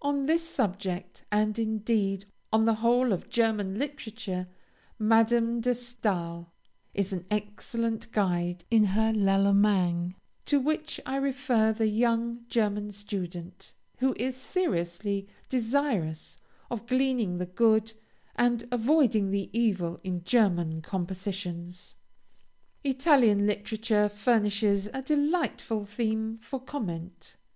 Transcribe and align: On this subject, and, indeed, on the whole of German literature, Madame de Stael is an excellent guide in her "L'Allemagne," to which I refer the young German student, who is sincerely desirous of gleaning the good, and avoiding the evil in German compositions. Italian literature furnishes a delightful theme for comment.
On 0.00 0.26
this 0.26 0.48
subject, 0.48 1.24
and, 1.32 1.58
indeed, 1.58 2.26
on 2.52 2.66
the 2.66 2.74
whole 2.74 3.12
of 3.12 3.28
German 3.28 3.80
literature, 3.80 4.46
Madame 4.96 5.60
de 5.60 5.74
Stael 5.74 6.52
is 6.94 7.12
an 7.12 7.26
excellent 7.32 8.12
guide 8.12 8.62
in 8.70 8.84
her 8.84 9.12
"L'Allemagne," 9.12 10.14
to 10.46 10.60
which 10.60 11.00
I 11.04 11.16
refer 11.16 11.72
the 11.72 11.88
young 11.88 12.44
German 12.48 12.92
student, 12.92 13.72
who 13.98 14.14
is 14.20 14.36
sincerely 14.36 15.26
desirous 15.48 16.38
of 16.70 16.86
gleaning 16.86 17.38
the 17.38 17.46
good, 17.46 17.92
and 18.36 18.68
avoiding 18.70 19.32
the 19.32 19.50
evil 19.52 19.98
in 20.04 20.22
German 20.22 20.80
compositions. 20.80 21.96
Italian 22.84 23.48
literature 23.48 24.08
furnishes 24.08 24.86
a 24.94 25.02
delightful 25.02 25.84
theme 25.84 26.38
for 26.40 26.60
comment. 26.60 27.36